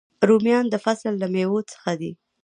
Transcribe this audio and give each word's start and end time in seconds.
رومیان 0.27 0.65
د 0.69 0.75
فصل 0.85 1.13
له 1.21 1.27
میوو 1.33 1.59
څخه 1.71 1.91
دي 1.99 2.11